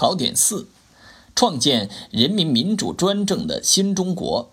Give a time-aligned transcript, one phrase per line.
[0.00, 0.66] 考点四：
[1.36, 4.50] 创建人民民主专政的新中国。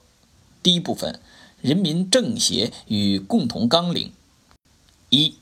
[0.62, 1.22] 第一部分：
[1.62, 4.12] 人民政协与共同纲领。
[5.08, 5.36] 一、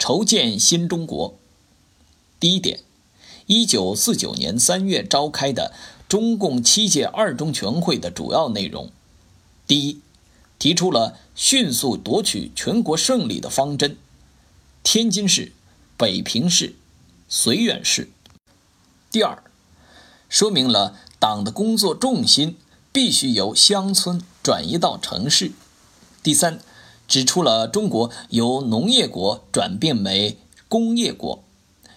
[0.00, 1.38] 筹建新中国。
[2.40, 2.80] 第一点，
[3.46, 5.72] 一九四九年三月召开的
[6.08, 8.90] 中共七届二中全会的主要内容：
[9.68, 10.00] 第一，
[10.58, 13.96] 提出了迅速夺取全国胜利的方针。
[14.82, 15.52] 天津市、
[15.96, 16.74] 北平市、
[17.30, 18.10] 绥远市。
[19.12, 19.40] 第二，
[20.32, 22.56] 说明了党的工作重心
[22.90, 25.52] 必须由乡村转移到城市。
[26.22, 26.58] 第三，
[27.06, 30.38] 指出了中国由农业国转变为
[30.70, 31.44] 工业国，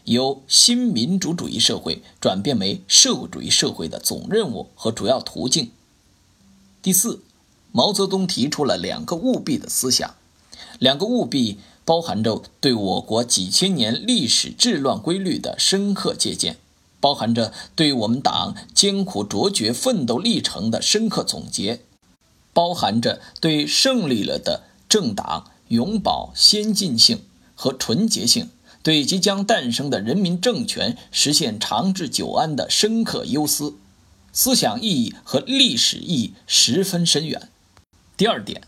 [0.03, 5.71] 由新民主主义社会转变为社会主义社会的总任务和主要途径。
[6.81, 7.21] 第四，
[7.71, 10.13] 毛泽东提出了两个务必的思想，
[10.77, 11.57] 两个务必。
[11.88, 16.57] 包含着对我国几千年历史治乱规律的深刻借鉴，
[16.99, 21.82] 包含着对我们党艰苦卓绝奋斗历程的深刻总结，
[22.54, 28.49] 包含着对胜利了的政党永葆先进性和纯洁性，
[28.82, 33.76] 对即将诞生的人民政权实现长治久安的深刻忧思，
[34.34, 37.49] 思想意义和历史意义十分深远。
[38.18, 38.62] 第二点，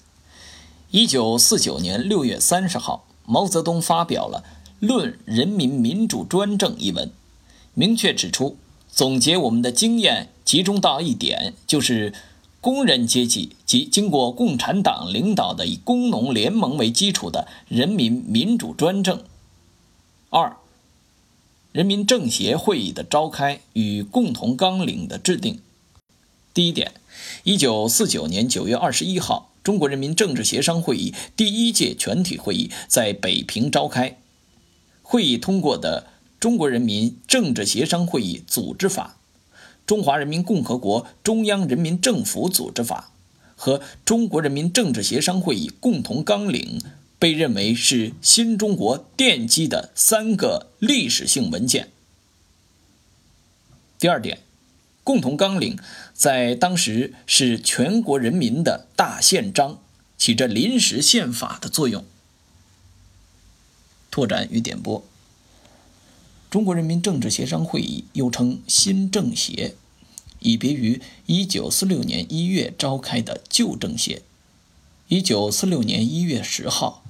[0.92, 3.06] 一九四九年六月三十号。
[3.30, 4.46] 毛泽东发表了
[4.88, 7.12] 《论人民民主专政》一文，
[7.80, 8.58] 明确指出，
[8.90, 12.12] 总结我们的经验集中到一点，就是
[12.60, 19.22] 工人阶级及经过共产党领导的以工农联盟为基础的人民民主专政。
[20.32, 20.58] 二，
[21.72, 25.60] 人民政协会议的召开与共同纲领的制定。
[26.56, 26.94] 第一点，
[27.44, 29.52] 一九四九年九月二十一号。
[29.64, 34.18] 中国人民政治协商会议第一届全体会议在北平召开，
[35.04, 36.08] 会议通过的
[36.40, 39.18] 《中国人民政治协商会议组织法》
[39.86, 43.12] 《中华人民共和国中央人民政府组织法》
[43.56, 46.80] 和《中国人民政治协商会议共同纲领》
[47.20, 51.90] 被认为是新中国奠基的三个历史性文件。
[54.00, 54.40] 第二点。
[55.04, 55.80] 共同纲领
[56.14, 59.80] 在当时是全国人民的大宪章，
[60.18, 62.04] 起着临时宪法的作用。
[64.12, 65.06] 拓展与点拨：
[66.50, 69.76] 中国人民政治协商会议又称新政协，
[70.40, 74.22] 以别于1946年1月召开的旧政协。
[75.10, 77.04] 1946年1月10号，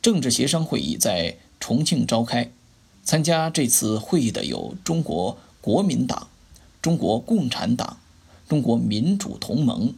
[0.00, 2.52] 政治协商会议在重庆召开，
[3.02, 6.28] 参加这次会议的有中国国民党。
[6.80, 7.98] 中国共产党、
[8.48, 9.92] 中国民主同盟、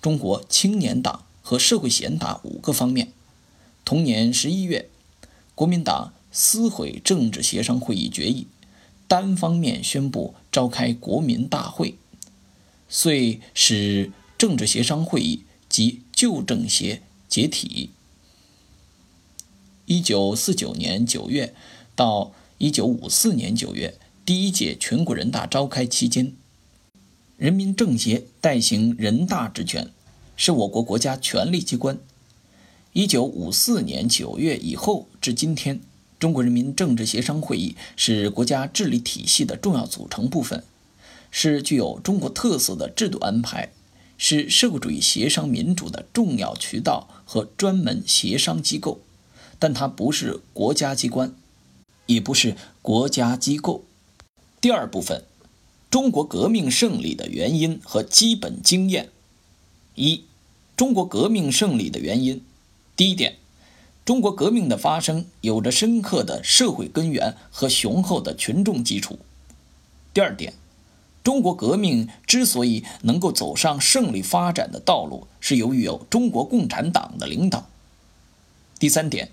[0.00, 3.12] 中国青年党和社会贤达五个方面。
[3.84, 4.88] 同年十一月，
[5.56, 8.46] 国民党撕毁政治协商会议决议，
[9.08, 11.96] 单方面宣布召开国民大会，
[12.88, 17.90] 遂使政治协商会议及旧政协解体。
[19.86, 21.54] 一九四九年九月
[21.96, 23.98] 到一九五四年九月。
[24.26, 26.32] 第一届全国人大召开期间，
[27.36, 29.90] 人民政协代行人大职权，
[30.36, 31.98] 是我国国家权力机关。
[32.92, 35.80] 一九五四年九月以后至今天，
[36.20, 40.62] 中国人民政治协商会议是国家治理体系的重要组成部分，
[41.30, 43.72] 是具有中国特色的制度安排，
[44.18, 49.00] 是社会主义协商民主的重要渠道和专门协商机构，
[49.58, 51.34] 但它不是国家机关，
[52.04, 53.86] 也不是国家机构。
[54.60, 55.24] 第二部分，
[55.90, 59.08] 中国革命胜利的原因和基本经验。
[59.94, 60.24] 一，
[60.76, 62.44] 中国革命胜利的原因。
[62.94, 63.38] 第一点，
[64.10, 69.20] 中国革命的发生有着深刻的社会根源和雄厚的群众基础。
[70.12, 70.54] 第二点，
[71.22, 77.68] 中国革命之所以能够走上胜利发展的道路，是由于有中国共产党的领导。
[78.80, 79.30] 第三点，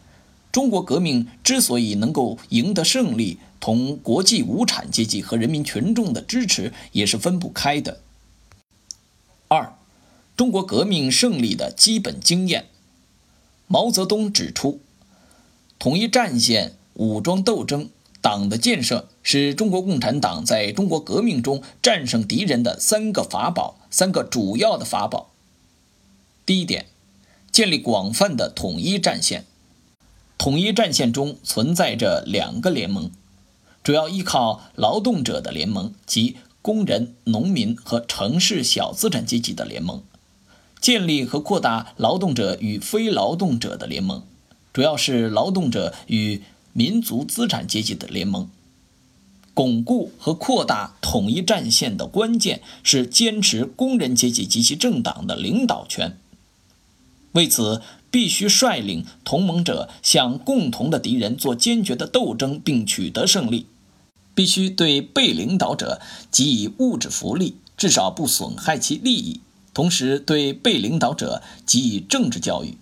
[0.52, 3.40] 中国革命之所以能够赢得胜利。
[3.60, 8.02] 同国际无产阶级和人民群众的支持也是分不开的。
[9.48, 9.76] 二，
[10.36, 12.68] 中国革命胜利的基本经验。
[13.68, 14.80] 毛泽东指出，
[15.78, 17.90] 统一战线、武装斗争、
[18.22, 25.32] 党的建设是中国共产党在中国革命中战胜敌人的三个法宝，三个主要的法宝。
[26.46, 26.86] 第一点，
[27.52, 29.46] 建立广泛的统一战线。
[30.38, 33.12] 统一战线中存在着两个联盟。
[33.84, 40.04] 主要依靠劳动者的联盟及工人、农民和城市小资产阶级的联盟，
[40.80, 44.24] 建立和扩大劳动者与非劳动者的联盟，
[44.72, 46.42] 主要是劳动者与
[46.74, 48.50] 民族资产阶级的联盟。
[49.54, 56.16] 巩固和扩大统一战线的关键是坚持工人阶级及其政党的领导权。
[57.32, 57.82] 为此，
[58.12, 63.66] 必须率领同盟者向共同的敌人做坚决的斗争，并取得胜利。
[64.36, 66.00] 必须对被领导者
[66.32, 69.40] 给予物质福利，至少不损害其利益；
[69.78, 72.80] 同时，对被领导者给予政治教育。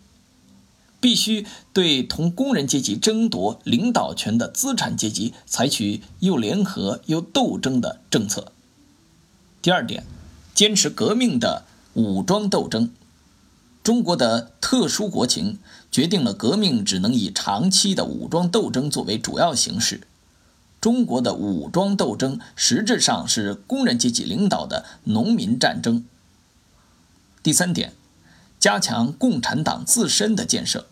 [1.02, 8.54] 必须对同工人阶级争夺领导权的资产阶级采取又联合又斗争的政策。
[9.62, 10.06] 第二点，
[10.54, 11.66] 坚持革命的
[11.96, 12.90] 武装斗争。
[13.84, 15.60] 中国的特殊国情
[15.92, 20.08] 决定了革命只能以长期的武装斗争作为主要形式。
[20.80, 26.06] 中国的武装斗争实质上是工人阶级领导的农民战争。
[27.46, 27.94] 第三点，
[28.60, 30.88] 加强共产党自身的建设。